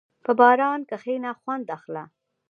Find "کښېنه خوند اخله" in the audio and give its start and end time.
0.89-2.03